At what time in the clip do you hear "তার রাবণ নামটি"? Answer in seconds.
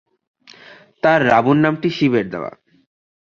1.03-1.89